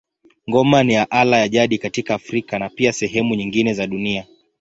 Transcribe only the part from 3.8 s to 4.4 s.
dunia.